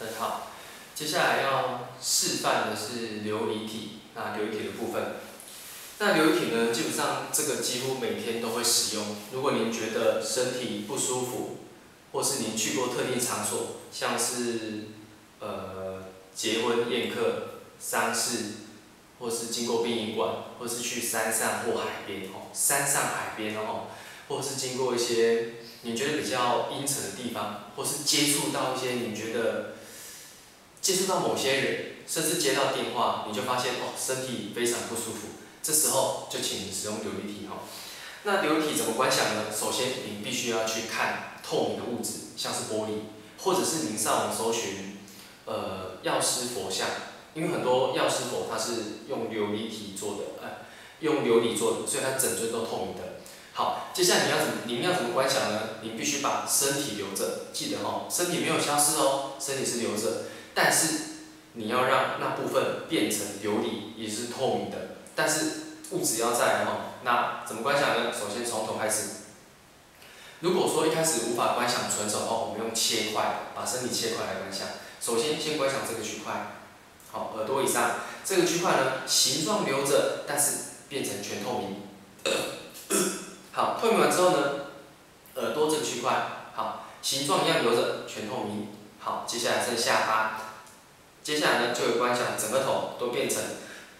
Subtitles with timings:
[0.00, 0.48] 很好。
[0.94, 5.16] 接下来要示范的是流理体，那流理体的部分。
[5.98, 9.04] 那流体呢，基本上这个几乎每天都会使用。
[9.32, 11.58] 如果您觉得身体不舒服，
[12.12, 14.88] 或是您去过特定场所，像是
[15.40, 16.02] 呃
[16.34, 18.38] 结婚宴客、丧事，
[19.18, 23.88] 或是经过殡仪馆，或是去山上或海边哦，山上海边哦，
[24.28, 29.74] 或是经过一些你觉得比较阴沉的地方，或是接触到一些你觉得
[30.90, 35.28] 接触到某些人，甚至接到电话，你就发现哦身体非常不舒服，
[35.62, 37.58] 这时候就请你使用流理体哈。
[38.24, 39.44] 那流体怎么观想呢？
[39.56, 43.02] 首先，您必须要去看透明的物质，像是玻璃，
[43.38, 44.98] 或者是您上网搜寻，
[45.44, 46.88] 呃，药师佛像，
[47.34, 50.66] 因为很多药师佛它是用琉璃体做的，呃，
[50.98, 53.20] 用琉璃做的，所以它整尊都透明的。
[53.52, 55.60] 好，接下来你要怎么，您要怎么观想呢？
[55.82, 60.24] 你必须把身体留着，记得哈，身体没有消失哦，身体是留着，
[60.62, 60.88] 但是
[61.54, 65.52] 你要让那部分变成琉璃，也是透明的，但是
[65.92, 66.92] 物质要在哈。
[67.02, 68.12] 那怎么观想呢？
[68.12, 69.08] 首先从头开始。
[70.40, 74.68] 如果说一开始无法观想纯手哦，我们用切块，把身体切块来观想。
[75.00, 76.58] 首先先观想这个区块，
[77.10, 80.56] 好，耳朵以上这个区块呢，形状留着，但是
[80.90, 81.76] 变成全透明。
[83.52, 84.38] 好，透明完之后呢，
[85.36, 88.68] 耳朵这个区块，好，形状一样留着，全透明。
[89.02, 90.29] 好，接下来是下巴，
[91.22, 93.42] 接下来呢就会观想整个头都变成。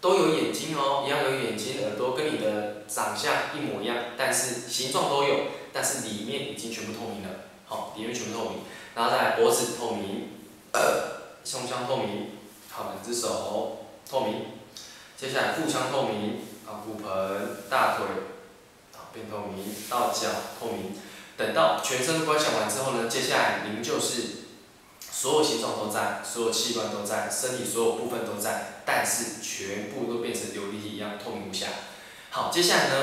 [0.00, 5.34] 都有眼睛哦，一样有眼睛，耳朵跟你的长相一模一样，但是形状都有，
[5.72, 7.30] 但是里面已经全部透明了。
[7.64, 8.58] 好，里面全部透明，
[8.94, 10.28] 然后再来脖子透明，
[11.42, 12.32] 胸腔透明，
[12.70, 14.44] 好，两只手透明，
[15.16, 18.04] 接下来腹腔透明，啊，骨盆、大腿，
[18.92, 20.28] 啊，变透明，到脚
[20.60, 20.92] 透明。
[21.38, 24.43] 等到全身观想完之后呢，接下来您就是。
[25.16, 31.68] 所有形状都在，所有器官都在，身体所有部分都在，但是全部都变成琉璃体一样透明无瑕。
[32.30, 32.96] 好，接下来呢，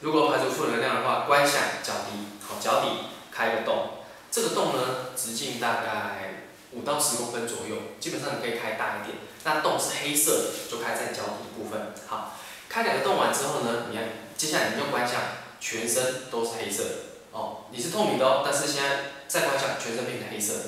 [0.00, 2.88] 如果排除负能量的话，观想脚底，好，脚底
[3.30, 3.90] 开个洞，
[4.32, 9.18] 这个洞呢，直径大概五到十公分左右，基本上你可以开大一点。
[9.44, 11.92] 那洞是黑色的，就开在脚底部分。
[12.08, 12.38] 好，
[12.70, 14.04] 开两个洞完之后呢，你看，
[14.34, 15.20] 接下来你就观想
[15.60, 16.90] 全身都是黑色的，
[17.32, 20.64] 哦，你是透明的哦，但是现在再观想全身变成黑色的。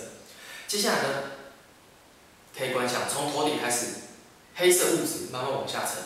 [0.72, 1.09] 接下来呢，
[2.59, 3.88] 可以观想从头顶开始，
[4.55, 6.03] 黑色物质慢慢往下沉，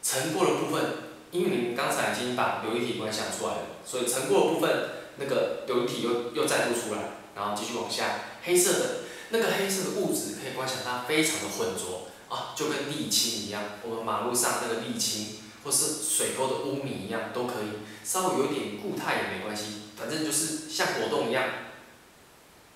[0.00, 0.92] 沉过的部分，
[1.32, 7.00] 因为你刚才已经把流体观想出来了，所以沉过的部分那个流体又又再度出来，
[7.34, 8.86] 然后继续往下，黑色的
[9.30, 21.44] 那个黑色的物质可以观想它非常的浑浊啊，就跟沥青一样，我们马路上那个沥青或是水沟的污泥一样都可以，稍微有点固态也没关系，反正就是像果冻一样。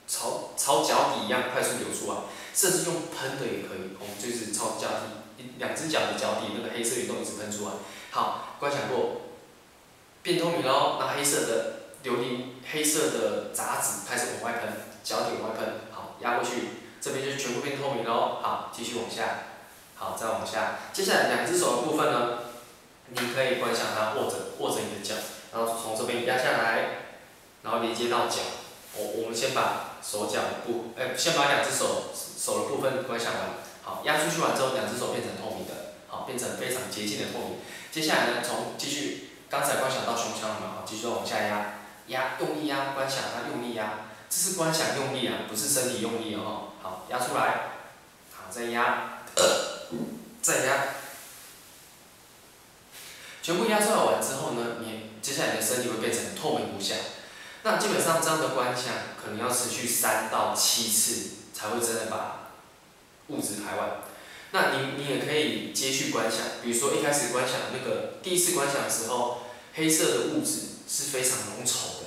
[0.07, 2.21] 朝朝脚底一样快速流出来，
[2.55, 7.73] 甚至用喷的也可以，我们就是朝脚底一两只脚的脚底那个黑色流动一直喷出来。
[8.13, 9.21] 好，观想过，
[10.23, 14.73] 变透明喽，那黑色的琉璃黑色的杂质开始往外喷，
[15.05, 18.39] 脚底往外喷，好压过去，这边就全部变透明喽。
[18.41, 19.41] 好，继续往下，
[19.97, 22.39] 好再往下，接下来两只手的部分呢，
[23.11, 25.15] 你可以观想它握着握着你的脚，
[25.53, 26.89] 然后从这边压下来，
[27.63, 28.39] 然后连接到脚。
[28.97, 33.41] 我我们先把手脚部，哎，先把两只手手的部分观想完，
[33.82, 37.59] 好，压出去完之后，两只手变成透明的，好，变成非常洁净的透明。
[37.91, 47.71] 接下来呢，从继续刚才观想到胸腔了嘛，好，继续往下压，压，用力压，观想它用力压，这是观想用力啊，不是身体用力哦，好，压出来，
[48.31, 49.22] 好，再压，
[50.42, 50.84] 再压，
[53.42, 56.94] 全部压出来完之后呢，你接下来你的身体会变成透明无瑕。
[57.65, 62.51] 那基本上这样的观想可能要持续三到七次才会真的把
[63.29, 64.03] 物质排完。
[64.53, 69.45] 那你你也可以接续观想，比如说一开始观想那个第一次观想的时候，
[69.75, 72.07] 黑色的物质是非常浓稠的，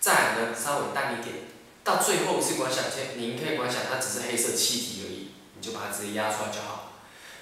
[0.00, 1.46] 再来呢稍微淡一点，
[1.82, 6.92] 到最后一次观想前，您可以观想它只是黑色气体而已，你就把它直接压出来就好。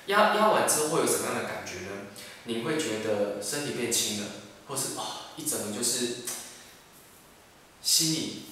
[0.06, 2.09] 压压完之后会有什么样的感觉呢？
[2.45, 4.27] 你会觉得身体变轻了，
[4.67, 6.25] 或是啊一整个就是。
[8.00, 8.43] 心里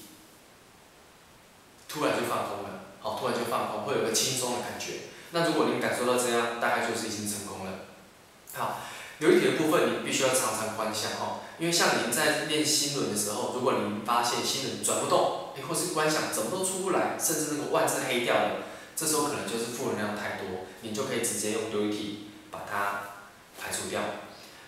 [1.89, 5.09] 突然就放空了，好，突然就放空，会有个轻松的感觉。
[5.31, 7.73] 那如果您感受到这样，大概就是已经成功了。
[8.53, 8.81] 好，
[9.21, 18.51] 流体的部分你必须要常常观想哦，因为像您在练心轮的时候，如果您发现心轮转不动，或是观想怎么都出不来，甚至那个万字黑掉了，
[18.95, 22.17] 这时候可能就是负能量太多，你就可以直接用 duty
[22.51, 23.01] 把它
[23.59, 24.03] 排除掉。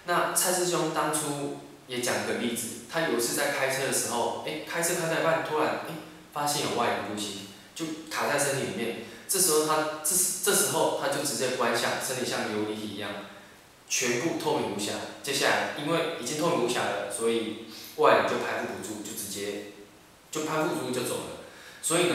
[0.06, 1.59] 那蔡师兄当初。
[1.91, 5.95] 也讲个例子，他有一次在开车的时候，哎，开车开到一半，突然哎，
[6.33, 8.99] 发现有外力入侵，就卡在身体里面。
[9.27, 10.15] 这时候他这
[10.45, 13.11] 这时候他就直接关下身体像琉璃体一样，
[13.89, 14.93] 全部透明无瑕。
[15.21, 17.67] 接下来因为已经透明无瑕了，所以
[17.97, 19.73] 外人就拍不住，就直接
[20.31, 21.25] 就拍不住就走了。
[21.83, 22.15] 所以呢，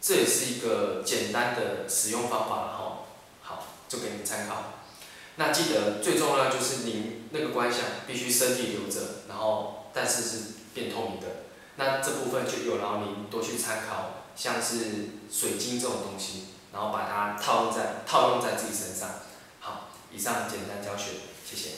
[0.00, 2.98] 这也是一个简单的使用方法了哈。
[3.42, 4.84] 好，就给你们参考。
[5.36, 10.38] 那记得最重要就是您那个观想必须身体留着，然后但是是
[10.72, 11.26] 变透明的。
[11.76, 19.10] 那这部分就有劳您多去参考，像是水晶这种东西，然后把它套用在套用在自己身上。
[19.58, 21.12] 好，以上简单教学，
[21.44, 21.70] 谢谢。